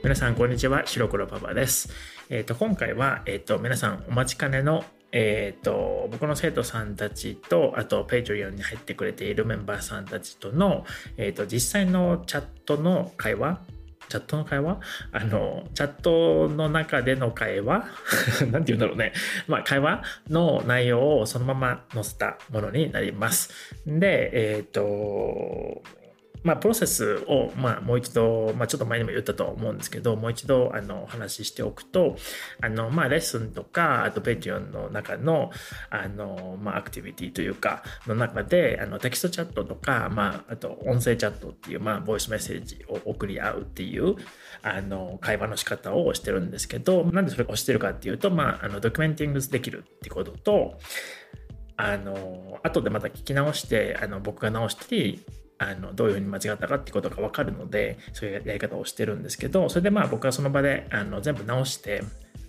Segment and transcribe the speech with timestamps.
[0.00, 0.86] 皆さん、こんにちは。
[0.86, 1.88] 白黒パパです。
[2.30, 10.84] えっ、ー、と、今回は、えっ、ー、と、皆さんお待ちかねの、えっ、ー、と、僕の生徒さんたちと、あと、Patreon に入ってくれているメンバーさんたちとの、
[11.16, 13.58] えっ、と、実際のチャットの会話？
[14.08, 14.80] チャットの会話？
[15.10, 17.84] あの、チャットの中での会話？
[18.52, 19.12] なんて言うんだろうね。
[19.48, 23.50] まあ、会話の内容をそのまま載せたものになります。
[23.84, 25.82] で、えっ、ー、と、
[26.42, 32.16] まあ、プロセスを、まあ、もう一度、まあ、ちょっと前にも言ったと思うんですけど、もう一度、あの、お話ししておくと、
[32.60, 35.50] あの、まあ、レッスンとか、あと、ペティオンの中の、
[35.90, 44.14] あの、まあ、アクティビティというか、の中で、あの、テキストチャットとか、まあ、あと、音声チャットっていう、まあ、ボイスメッセージを送り合うっていう、
[44.62, 50.78] あの、会話の仕方をしてるんですけど、なんでそれをしてるかっていうと、まあ、あの、ドキュメンティングできるってことと、
[51.76, 55.24] あの、後でまた聞き直して、あの、僕が直したり、
[55.58, 62.02] あのどういうふうに間違ったかってことが分かるのでそういうやり方をしてるんですけどそれでまあ僕はその場であの全部直して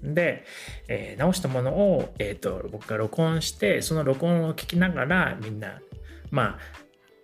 [0.03, 0.45] で、
[0.87, 5.79] えー、直したものを、えーと、僕が録音してその録音を聞きながらみんな
[6.31, 6.59] まあ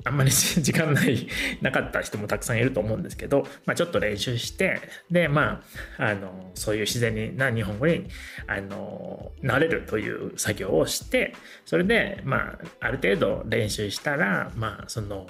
[0.08, 1.28] あんまり 時間ない
[1.62, 5.64] なかった人もたくさんいると思うんですけど、まあ、ちょっと練習してでま
[5.98, 8.08] ああのそういう自然にな日本語に
[8.46, 11.34] あの慣れるという作業をして
[11.66, 15.28] それでまあある程度練習したらまあその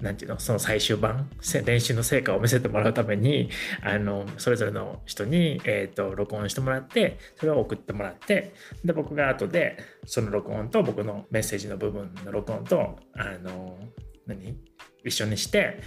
[0.00, 1.28] なんていうのその最終版
[1.64, 3.50] 練習の成果を見せてもらうために
[3.82, 13.78] あのそれぞれの人に、えーと、録音してもらってそれを送ってもらってで僕が後でその録音と僕のメッセージの部分の録音とあの
[14.26, 14.56] 何？
[15.04, 15.80] 一緒にして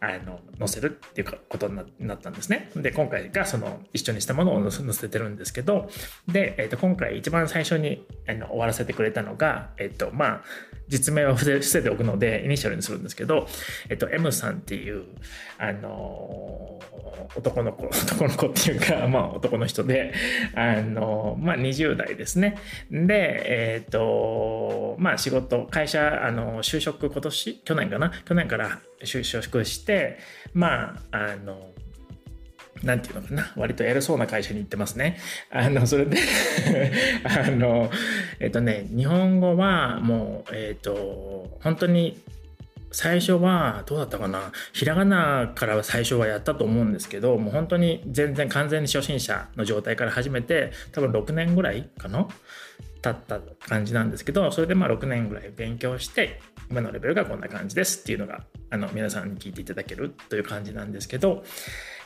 [0.00, 2.70] あの載せるっていうことになったんですね。
[2.76, 5.88] で、今回がその一緒にしたものを載せてるんですけど、
[6.28, 10.42] で、えー、と今回一番最初にあの終わらせてくれたのが、え、ー、と、まあ、
[10.88, 13.46] 実名を伏せておくので、イニシャルにするんですけど、
[13.88, 15.04] え、ー、と、M さんっていう、
[15.58, 16.78] あの
[17.34, 20.14] 男の子、 男の子っていうか、まあ、男の人で、
[20.54, 22.56] あのまあ、20代ですね。
[22.90, 28.12] で、えっ、と、まあ、仕事、会社、あの就職今年、去年かな？
[28.24, 29.87] 去年から就職して、
[30.54, 31.70] まあ、あの、
[32.82, 35.18] なんていうのかな、割と偉そうな会社に行ってますね。
[35.50, 36.18] あの、それで
[37.24, 37.90] あの、
[38.40, 42.20] えっとね、日本語はもう、えっと、本当に
[42.90, 52.26] 最初はどうだったかなひらがなから最初はやったと思うんですけどもう本当に全然完全に初心者の状態から始めて多分6年ぐらいかな
[53.02, 56.40] 経った感じなんですけどそれでまあ6年ぐらい勉強して
[56.70, 61.44] 今のレベルがこんな感じですっていうのがあの皆さんに聞いていただけるという感じなんですけど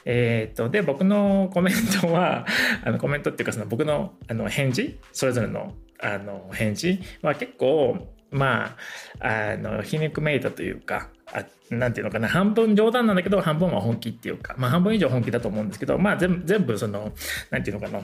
[0.05, 2.47] えっ、とで僕のコメントは
[2.84, 8.75] あのコメントっていうかその僕のあの返事それぞれのあの返事は結構ま
[9.21, 17.12] あ、あの皮肉めいたというかあなんていうのかな半分冗談なんだけど半分は本気っていうか、まあ、半分以上本気だと思うんですけど、まあ、全全部その
[17.51, 18.03] なんていうのかな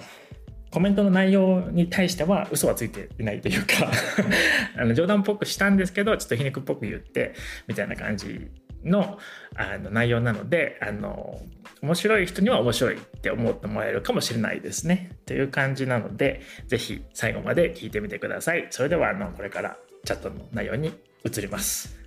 [0.70, 3.90] コメントの内容に対しては嘘はついていないというか
[4.76, 7.34] あの冗談っぽくしたんですけどちょっと皮肉っぽく言って
[7.66, 8.50] みたいな感じ
[8.84, 9.18] の
[9.56, 11.40] あの内容なのであの
[11.82, 15.12] 面白い人には面白いって思ってもらえるかもしれないですね。
[15.26, 18.66] という感じなので是非最後まで聞いてみてください。
[18.70, 20.92] それではあのこれからチャットの内容に
[21.24, 21.98] 移ります。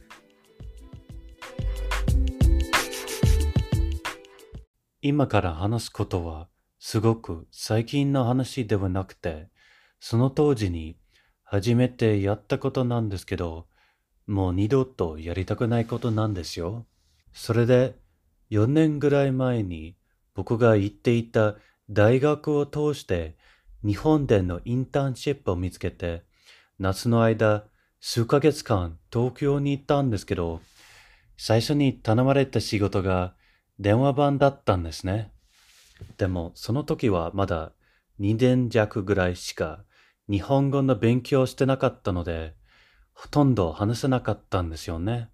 [5.02, 6.51] 今から話すことは
[6.84, 9.50] すごく最近の話ではなくて、
[10.00, 10.98] その当時に
[11.44, 13.68] 初めてやったことなんですけど、
[14.26, 16.88] もう二度とやりたくないことなんですよ。
[17.34, 17.94] それで
[18.50, 19.96] 4年ぐらい前に
[20.34, 21.56] 僕が行っていた
[21.92, 23.38] 大学を通して
[23.86, 26.24] 日本でのインターンシップを見つけて、
[26.80, 27.64] 夏の間
[28.00, 30.62] 数ヶ月間東京に行ったんですけど、
[31.38, 33.36] 最初に頼まれた仕事が
[33.80, 35.32] 電話番だったんですね。
[36.18, 37.74] でも、その時はまだ
[38.20, 39.84] 2年弱ぐらいしか
[40.30, 42.56] 日本語の勉強してなかったので、
[43.14, 45.30] ほとんど話せなかったんですよね。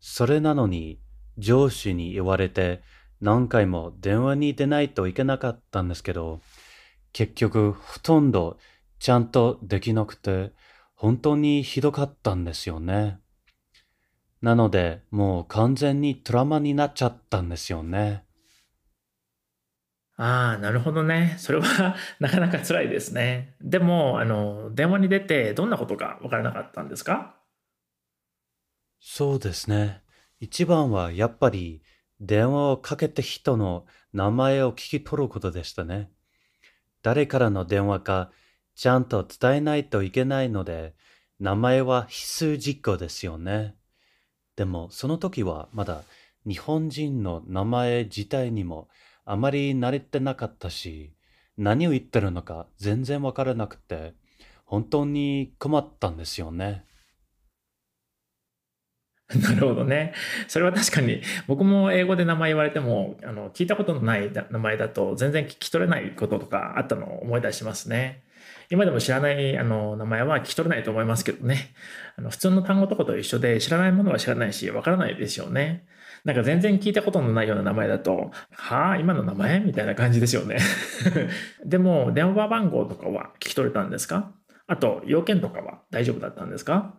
[0.00, 1.00] それなのに、
[1.38, 2.82] 上司に言われて
[3.20, 6.40] 何回も電話に出ないといけなかったんですけど、
[7.12, 8.58] 結局ほとんど
[8.98, 10.52] ちゃんとできなくて、
[10.94, 13.18] 本当にひどかったんですよね。
[14.42, 18.25] なので、もう完全にトラマになっちゃったんですよね。
[20.18, 21.36] ああ、なるほどね。
[21.38, 23.54] それは なかなか辛いですね。
[23.60, 27.36] でも、あの、電話に出てどんなことが分からなかったんですか？
[29.00, 30.02] そうですね。
[30.40, 31.82] 一番はやっぱり
[32.20, 36.10] 電話をかけた人の名前を聞き取ることでしたね。
[37.02, 38.32] 誰からの電話か
[38.74, 40.94] ちゃんと伝えないといけないので、
[41.40, 43.76] 名前は必須実行ですよね。
[44.56, 46.02] でもその時はまだ
[46.46, 48.88] 日本人の名前自体にも
[49.26, 51.12] あまり慣れてなかったし、
[51.58, 54.14] 何を言ってるのか全然わからなくて、
[54.64, 56.84] 本当に困ったんですよね。
[59.34, 60.14] なるほどね。
[60.46, 68.22] それは確かに僕も英語で名前言われてもあの聞いたことのない名前だと全然聞き取れないこととかあったのを思い出しますね。
[68.70, 71.74] 今でも知らないあの名前は聞き取れないと思いますけどね。
[72.16, 75.84] あの普通の単語とかと一緒で知らないものは知らないしわからないですよね。
[76.26, 79.60] なんか全然聞いたことのないような名前だと、はあ、今の名前？
[79.60, 80.58] みたいな感じですよね。
[81.64, 84.34] でも電話番号とかは聞き取れたんですか？
[84.66, 86.98] あと要件とかは大丈夫だったんですか？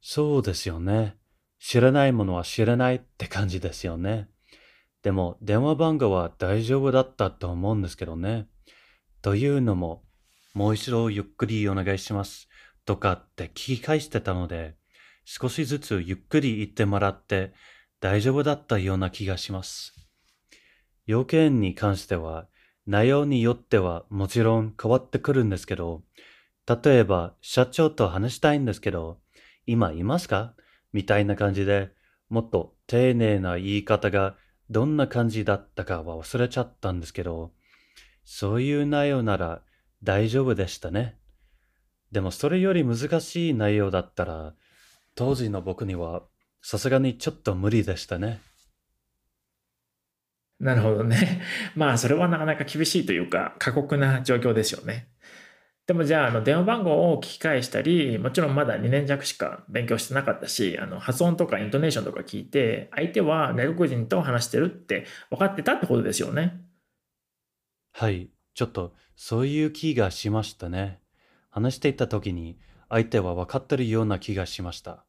[0.00, 1.16] そうですよね。
[1.58, 4.28] 知らないものは知らないって感じですよね。
[5.02, 8.46] でも電話番号は大丈夫だったと思うんですけどね。
[9.20, 10.04] というのも、
[10.54, 12.48] もう一度ゆっくりお願いします
[12.84, 14.76] とかって聞き返してたので、
[15.24, 17.52] 少しずつゆっくり言ってもらって
[18.00, 19.94] 大丈夫だったような気がします。
[21.06, 22.46] 要件に関しては、
[22.86, 26.02] 内容によってはもちろん変わってくるんですけど、
[26.68, 29.18] 例えば社長と話したいんですけど、
[29.66, 30.54] 今いますか？
[30.92, 31.90] みたいな感じで、
[32.28, 34.36] もっと丁寧な言い方が
[34.70, 37.52] どんな感じだったかは忘れちゃったんですけど、
[38.24, 39.62] そういう内容なら
[40.02, 41.16] 大丈夫でしたね。
[42.12, 44.54] でもそれより難しい内容だったら、
[45.14, 46.22] 当時の僕には
[46.68, 48.40] さすがにちょっと無理でしたね。
[50.58, 51.40] なるほどね。
[51.76, 55.06] まあそれはなかなか厳しいというか過酷な状況ですよね。
[55.86, 66.60] でもじゃあ、あの、電話番号を聞き返したり、もちろんまだ2年弱しか勉強してなかったし、あの、発音とかイントネーションとか聞いて、相手は外国人と話してるって分かってたってことですよね。
[67.92, 68.28] はい。
[68.54, 71.00] ちょっと、そういう気がしましたね。
[71.48, 72.58] 話していた時に、
[72.88, 75.05] 相手は分かってるような気がしました。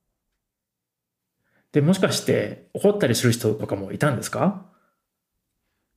[1.72, 4.66] で、もしかして怒ったりする人とかもいたんですか？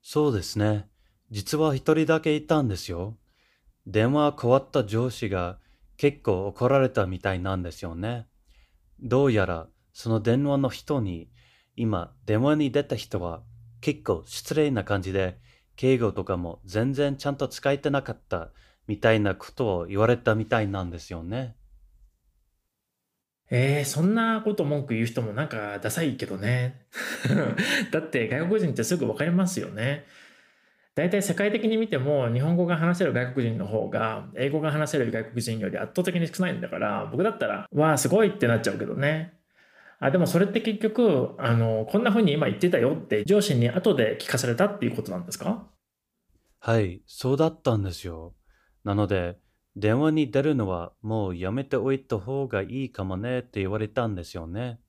[0.02, 0.88] そうですね。
[1.30, 3.16] 実は一人だけいたんですよ。
[3.86, 5.58] 電話変わった上司が
[5.96, 8.26] 結構怒られたみたいなんですよね。
[9.00, 11.30] どうやらその電話の人に
[11.76, 13.42] 今電話に出た人は
[13.80, 15.38] 結構失礼な感じで
[15.76, 18.50] 敬語とかも全然ちゃんと使えてなかった
[18.86, 21.56] みたいなことを言われたみたいなんですよね。
[23.50, 26.82] えー、そんなこと文句言う人もなんかダサいけどね。
[27.90, 30.04] だって外国人ってすぐ分かりますよね。
[30.94, 39.32] 大体世界的に見ても日本語が話せる外国人の方が英語が話せる外国人より圧倒的に少ないんだから僕だったらわあすごいってなっちゃうけどね
[40.00, 45.64] あでもそれって結局あのこんな風に今言ってたよって上司に後で聞かされたっていうことなんですか？
[46.58, 48.34] はいそうだったんですよ
[48.84, 49.38] なので
[49.76, 54.80] 電話に出るのはもうやめておいた方がいいかもねって言われたんですよね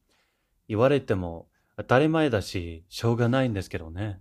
[0.68, 1.48] 言われても
[1.78, 4.20] 当たり前だししょうがないんですけどね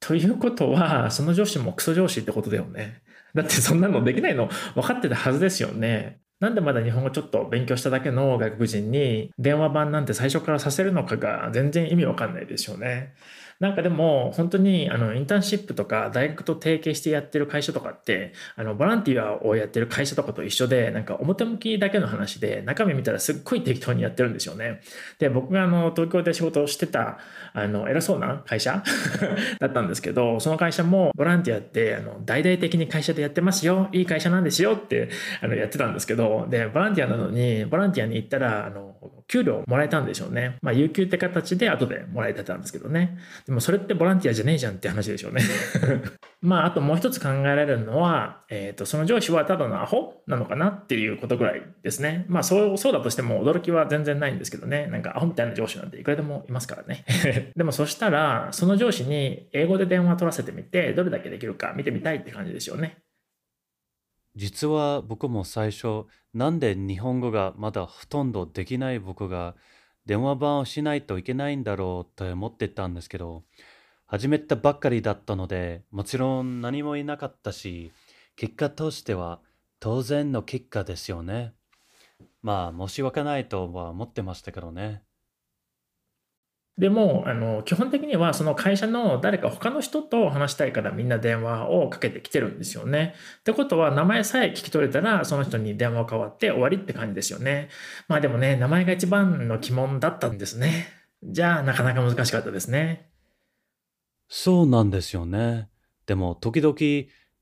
[0.00, 3.02] ということは、その上司もクソ上司ってことだよね。
[3.34, 6.20] だってそんなのできないの分かってたはずですよね。
[6.40, 13.12] なんでまだ日本語ちょっと勉強しただけの外国人に電話番なんて最初からさせるのかが全然意味わかんないですよね。
[13.60, 24.80] なんかでも本当にあのインターンシップとか大学と提携してやってる会社とかってあのボランティアをやってる会社とかと一緒でなんか表向きだけの話で中身見たらすっごい適当にやってるんですよね。
[25.18, 27.18] で僕があの東京で仕事をしてた
[27.52, 28.82] あの偉そうな会社
[29.60, 35.10] だったんですけどその会社もボランティアってあの大々的に会社でやってますよいい会社なんですよって
[35.42, 38.96] あのやってたんですけどでボランティアなのにボランティアに行ったらあの
[39.28, 40.56] 給料もらえたんでしょうね。
[40.60, 43.16] まあ有給って形で後でもらえてたんですけどね。
[43.50, 45.42] でもそれってボランティアじゃねえじゃんって話でしょうね
[46.40, 52.26] まあ、あともう一つ考えられるのは、えっ、ー、と、その上司はただのアホなのかなっていうことぐらいですね。
[52.28, 54.86] まあ、そう、そうだとしても驚きは全然ないんですけどね。
[54.86, 57.04] なんかアホみたいな上司なんていくらでもいますからね。
[57.56, 62.98] でもそしたら、その上司に英語で電話取らせてみて、どれだけできるか見てみたいって感じですよね。
[64.36, 69.56] 実は僕も最初、なんで日本語がまだほとんどできない僕が
[70.06, 73.44] 電話番をしないといけないんだろうと思ってたんですけど、
[74.06, 77.92] 始めたばっかりだったので、もちろん何もいなかったし、
[78.36, 79.40] 結果としては
[79.78, 81.54] 当然の結果ですよね。
[82.42, 85.02] まあ、申し訳ないとは思ってましたけどね。
[86.80, 93.14] でも、あの、基本的にはその会社の誰か他の人と話したいからみんな電話をかけてきてるんですよね。
[93.40, 97.68] ってことは、名前さえ聞き取れたら、その人に電話を代わって終わりって感じですよね。
[98.08, 100.88] まあでもね、名前が一番の鬼門だったんですね。
[101.22, 103.10] じゃあ、なかなか難しかったですね。
[104.28, 105.68] そうなんですよね。
[106.06, 106.76] でも時々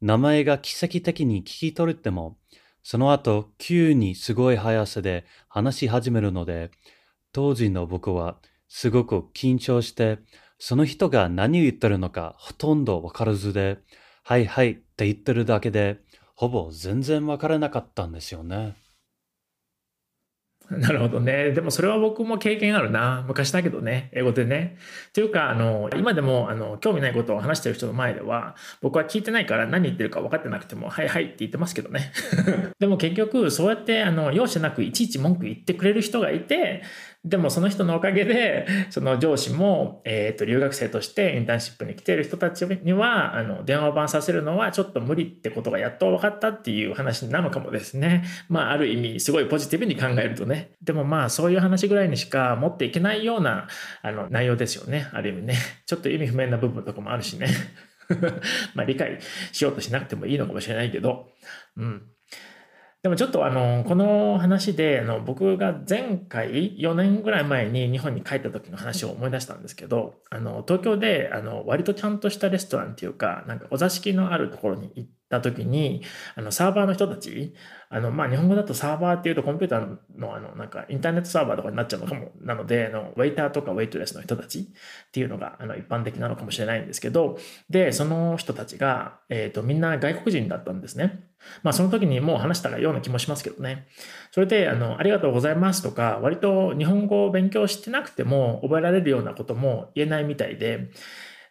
[0.00, 2.38] 名前が奇跡的に聞き取れても、
[2.82, 6.72] その後急にすごい速さで話し始めるので、
[7.32, 10.18] 当時の僕はすごく緊張して、
[10.58, 13.78] その人が何を言ってるのかほとんどわからずで、
[14.24, 16.00] はいはいって言ってるだけで、
[16.34, 18.76] ほぼ全然わからなかったんですよね。
[20.70, 21.52] なるほどね。
[21.52, 23.24] でもそれは僕も経験あるな。
[23.26, 24.76] 昔だけどね、英語でね。
[25.14, 32.12] というか、あの、今でも、あの、興味ないことを話してる人の前では、僕は聞いてないから何言ってるか分かってなくても、はいはいって言ってますけどね。
[32.78, 36.82] でも結局、そうやって、あの、容赦なくいちいち文句言ってくれる人がいて、
[37.28, 48.24] でもその人のおかげで、 その上司も、えっ、ー、と、留学生としてインターンシップに来ている人たちには、あの、電話番させるのはちょっと無理ってことがやっと分かったっていう話なのかもですね。
[48.48, 50.70] まあ、ある意味、すごいポジティブに考えるとね。
[50.82, 53.68] でもまあ、そういう話ぐらいにしか持っていけないような、
[54.00, 55.08] あの、内容ですよね。
[55.12, 55.54] ある意味ね。
[55.86, 57.48] ちょっと意味不明な部分とかもあるしね。
[58.74, 59.18] まあ、理解
[59.52, 61.28] しようとしなくてもいいのかもしれないけど。
[61.76, 62.02] うん。
[63.08, 76.02] でもちょっとあの、この話で、あの、僕が前回4年ぐらい前に日本に帰った時の話を思い出したんですけど、あの、東京で、あの、割とちゃんとしたレストランっていうか、なんかお座敷のあるところに行った時に、
[76.34, 77.54] あの、サーバーの人たち、
[77.90, 87.38] あの、まあ、日本語だとサーバーっていうとコンピューターの、あの、なんかインターネットサーバーとかになっちゃうのかも、なので、あの、ウェイターとかウェイトレスの人たちっていうのが、あの、一般的なのかもしれないんですけど、
[87.70, 91.28] で、その人たちが、えっ、ー、と、みんな外国人だったんですね。
[91.62, 93.86] まあ、その時にもう話したような気もしますけどね。
[94.32, 100.90] それで、あの、ありがとうございますとか、割と日本語を勉強してなくても覚えられるようなことも言えないみたいで、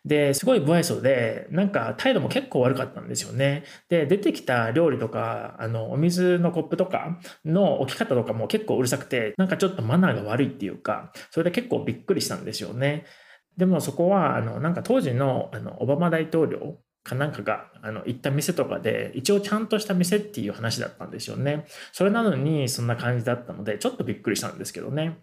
[0.05, 3.63] で、すごい不愛想で、なんか態度も結構悪かったんですよね。
[3.89, 13.05] で、出てきた料理とか、あの、お水のコップとかの置き方とかも結構うるさくて、なんかちょっとマナーが悪いっていうか、それで結構びっくりしたんですよね。
[13.57, 21.65] でもそこは、あの、なんか当時の、あの、オバマ大統領かなんかがあの行った店とかで一応ちゃんとした店っていう話だったんですよね。
[21.91, 25.19] それなのにそんな感じだったのでちょっとびっくりしたんですけどね。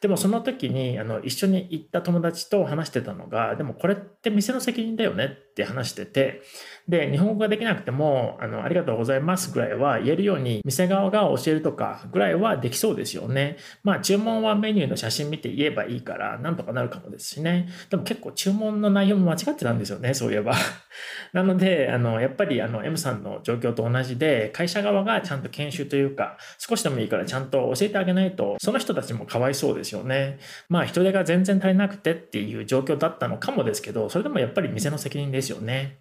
[0.00, 6.42] でもその時にあの一緒に行った友達と話してたのがでもこれって店の責任だよねって話してて
[6.86, 13.56] で日本語ができなくてもあのありがとうございますぐらいは言えるように店側が教えるとかぐらいはできそうですよね。
[13.82, 17.68] まあ注文はメニューの写真見て言えばいいからなんとかなるかもですしね。
[17.90, 20.54] でも結構注文の内容も間違ってたんですよねそういえば。
[21.32, 30.38] なのであのやっぱりあの M さんの状況と同じで会社側がちゃんと研修というか少しでもいいからちゃんと教えてあげないとその人たちもかわいそうですよね。
[30.68, 35.98] まあ人手が全然足りなくてっていう状況だったのかもですけど、それでもやっぱり店の責任ですよね。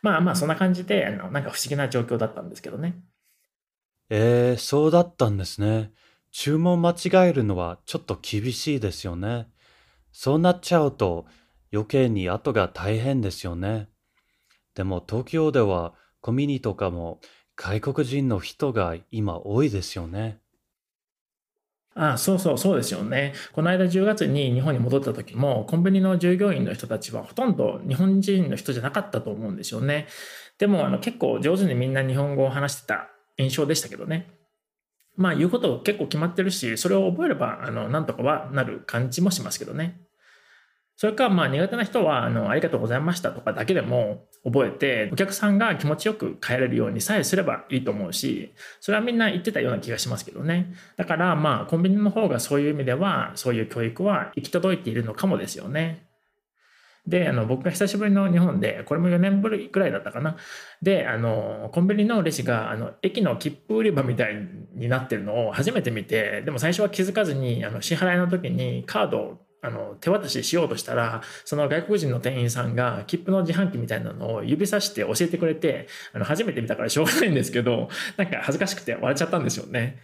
[0.00, 2.94] まあまあそんな感じで、あのなんか不思議な状況だったんですけどね。
[4.10, 5.90] えー、そうだったんですね。
[6.30, 9.48] 注文間違えるのはちょっと厳しいですよね。
[10.12, 11.26] そうなっちゃうと
[11.72, 13.88] 余計に後が大変ですよね。
[14.74, 17.20] でも東京ではコミュニとかも
[17.56, 20.38] 外国人の人が今多いですよね。
[21.94, 23.34] ああそうそう、そうですよね。
[23.52, 30.06] この間10月に日本に戻った時も、コンビニの従業員の人たちはほとんど日本人の人じゃなかったと思うんですよね。
[30.58, 34.30] でも、あの結構上手にみんな日本語を話してた印象でしたけどね。
[35.16, 40.00] まあ言うこと結構決まってるし、それを覚えれば、あの、なんとかはなる感じもしますけどね。
[40.96, 50.74] それか、まあ苦手な人は、あの、ありがとうございましたとかだけでも覚えて、お客さんが気持ちよく帰れるようにさえすればいいと思うし、それはみんな言ってたような気がしますけどね。
[50.96, 56.06] だから、まあ、コンビニの方がそういう意味では、そういう教育は行き届いているのかもですよね。
[57.06, 60.36] で、あの、僕が久しぶりの日本で、これも4年ぶりくらいだったかな。
[60.82, 64.36] で、あの、コンビニのレジが、あの、駅の切符売り場みたい
[64.74, 79.98] になってるのを初めて見て、でも最初は気づかずに、あの、支払いの時にカードをあの、手渡ししようとしたら、その外国人の店員さんが切符の自販機みたいなのを指さして教えてくれて、あの、初めて見たからしょうがないんですけど、なんか恥ずかしくて笑っちゃったんですよね。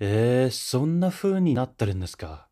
[0.00, 2.48] えー、そんな風になってるんですか？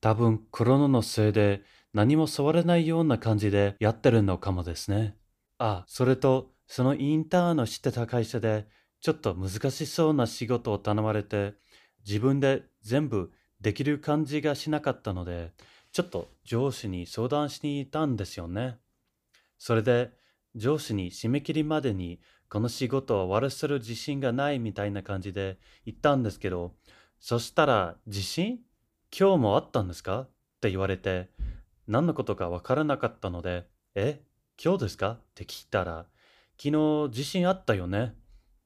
[0.00, 5.16] 多分コロナのせいで何も触れないような感じでやってるのかもですね。
[5.58, 8.66] あ、それと、そのインターンの知ってた会社で、
[9.00, 11.54] ちょっと難しそうな仕事を頼まれて、
[12.06, 15.52] 自分で全部できる感じがしなかったので、
[15.92, 18.78] ちょっと上司に相談しに行ったんですよね。
[19.58, 20.12] それで
[20.54, 26.74] 上司に締め切りまでにこの仕事を終わらせる自信がないみたいな感じで言ったんですけど、
[27.20, 28.60] そしたら自信？
[29.10, 30.20] 今日もあったんですか？
[30.20, 30.28] っ
[30.60, 31.30] て言われて、
[31.86, 34.20] 何のことかわからなかったので、え？
[34.62, 35.10] 今日ですか？
[35.12, 36.06] って聞いたら、
[36.62, 38.04] 昨日自信あったよね？
[38.04, 38.08] っ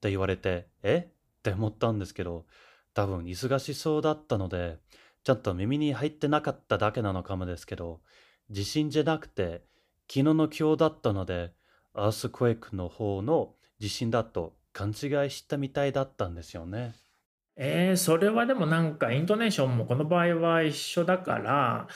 [0.01, 1.07] て言われて、え？
[1.09, 2.45] って思ったんですけど、
[2.93, 4.79] 多分忙しそうだったので、
[5.23, 8.01] ちゃんと耳に入ってなかっただけなのかもですけど、
[8.49, 9.63] 地震じゃなくて、
[10.07, 11.53] 昨日の今日だったので、
[11.93, 14.95] アースクエイクの方の地震だと勘違い
[15.29, 16.93] したみたいだったんですよね。
[17.55, 21.87] えー、それはでもなんかイントネーションもこの場合は一緒だから、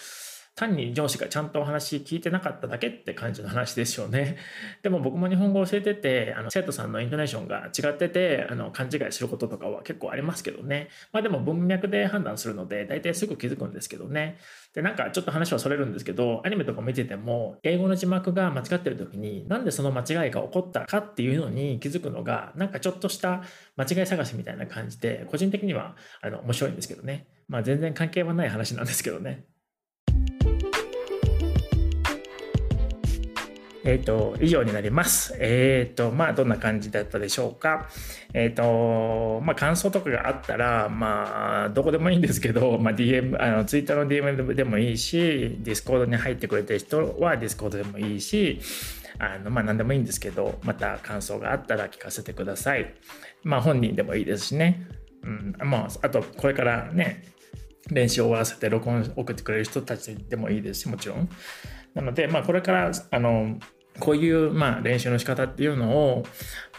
[0.58, 4.38] 単に上司がちゃんとお話聞いてなかっただけって感じの話ですよね。
[4.82, 10.90] でも僕も日本語を教えてて、あの生徒さんのイントネーションが違ってて、あの勘違いすることとかは結構ありますけどね。
[11.14, 14.38] まあでも文脈で判断するので、大体すぐ気づくんですけどね。
[14.74, 23.44] で、なんかちょっと話はそれるんですけど、アニメとか見てても、英語の字幕が間違ってる時に、なんでその間違いが起こったかっていうのに気づくのが、なんかちょっとした
[23.76, 27.28] 間違い探しみたいな感じで、個人的にはあの面白いんですけどね。
[27.48, 29.46] まあ全然関係はない話なんですけどね。
[33.88, 35.34] えっ、ー、と、以上になります。
[35.39, 37.88] えっ、ー、と、まあ、どんな感じだったでしょうか。
[38.34, 48.60] えっ、ー、と、まあ、感想とかがあったら、まあ、どこでもいいんですけど、まあ、DM、あの、Twitter の DM でもいいし、Discord に入ってくれてる人は Discord でもいいし、
[49.20, 52.94] あの、まあ、何でもいいんですけど、また感想があったら聞かせてください。
[53.44, 54.86] まあ、本人でもいいですしね。
[55.24, 57.24] うん、まあ、あと、これからね、
[57.89, 61.29] 練習を終わらせて録音送ってくれる人たちでもいいですし、もちろん。
[61.94, 63.58] なので、まあ、これから、あの、
[64.00, 66.25] こういう、まあ、練習の仕方っていうのを、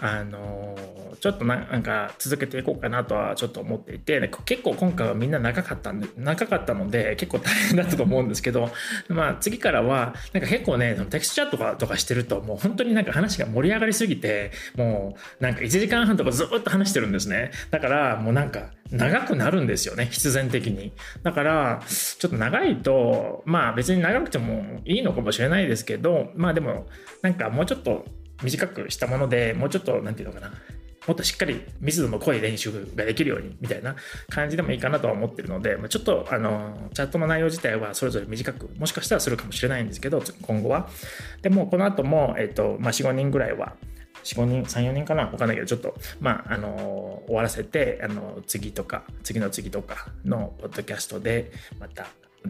[0.01, 0.77] あの
[1.21, 8.71] ちょっとなんか続けていこうかなとはちょっと思っていて、結構今回はみんな長かったんで、長かったので結構大変だったと思うんですけど、
[9.09, 17.51] まあ次からは、なんか結構ね、テクスチャーとかとかしてるともう本当になんか話が盛り上がりすぎて、もうなんか1時間半とかずっと話してるんですね。
[17.71, 20.93] だからもうなんか長くなるんですよね、必然的に。
[21.23, 26.87] だから、ちょっと長いと、まあ別に長くてもいいのかもしれないですけど、まあでも、
[27.23, 28.05] なんかもうちょっと
[28.43, 30.53] 短くしたものでもうちょっと何て言うのかな
[31.07, 33.97] もっとしっかり密度の濃い練習ができるようにみたいな
[34.29, 40.91] 感じでもいいかなとは思ってるので、ちょっとあのチャットの内容自体はそれぞれ短くもしかしたらするかもしれないんですけど今後は
[41.41, 43.75] でもこの後も、えっとまあ、45人ぐらいは
[44.25, 45.25] 4、5人、3、4人かな？
[45.25, 52.07] わかんないけど、ちょっと、まあ、あの、終わらせて、あの、次とか、次の次とかのポッドキャストで、また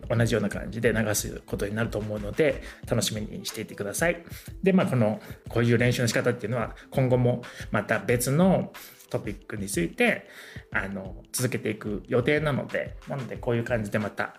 [0.08, 4.25] 同じような感じで流すことになると思うので楽しみにしていてください。
[4.62, 8.72] でまあこのこういう練習の仕方っていうのは今後もまた別の
[9.11, 10.28] トピックについて
[10.72, 14.35] あの続けていく予定なのでなのでこういう感じでまた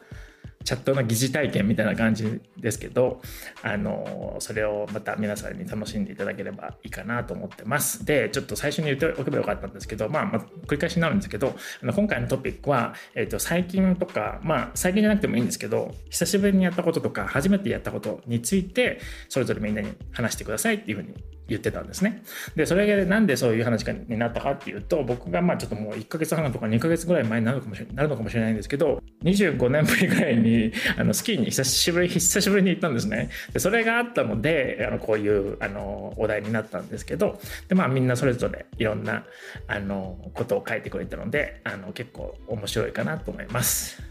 [0.63, 3.21] チャットの疑似体験みたいな感じですけど、
[3.63, 8.05] あの、それをまた皆さんに楽しんでいただければいいかなと思ってます。
[8.05, 21.13] で、ちょっと最初に言っておけばよかったんですけど、まあ、まあ、繰り返しになるんですけど、あの今回のトピックは、えっ、ー、と、最近とか、まあ、最近じゃなくてもいいんですけど、久しぶりにやったこととか、初めてやったことについて、それぞれみんなに話してくださいっていうふうに
[21.49, 22.23] 言ってたんですね。
[22.55, 33.29] で、それでなんでそういう話になったかっていうと、僕がまあちょっともう1ヶ月半とか2ヶ月ぐらい前になるかもしれなるのかもしれないんですけど、25年ぶりぐらいにあのスキーに久しぶり、久しぶりに行ったんですね。
[33.53, 39.23] で、それがあったので、あのこういうあのお題になったんですけど、で、まあみんなそれぞれいろんな
[39.67, 44.01] あのことを書いてくれたので、あの結構面白いかなと思います。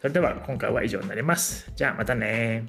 [0.00, 1.70] それでは今回は以上になります。
[1.74, 2.66] じゃあまたね